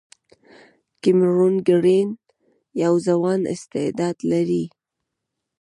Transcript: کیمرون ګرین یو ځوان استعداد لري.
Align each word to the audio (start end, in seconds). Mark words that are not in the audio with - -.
کیمرون 1.01 1.55
ګرین 1.67 2.09
یو 2.83 2.93
ځوان 3.07 3.39
استعداد 3.53 4.17
لري. 4.31 4.65